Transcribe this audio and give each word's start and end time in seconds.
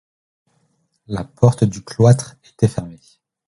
La 1.05 1.23
porte 1.23 1.63
du 1.63 1.83
cloître 1.83 2.35
était 2.43 2.67
fermée. 2.67 2.99